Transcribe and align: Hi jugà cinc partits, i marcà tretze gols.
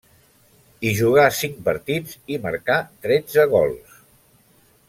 Hi 0.87 0.93
jugà 0.99 1.25
cinc 1.41 1.59
partits, 1.69 2.17
i 2.37 2.41
marcà 2.49 2.81
tretze 3.07 3.49
gols. 3.53 4.01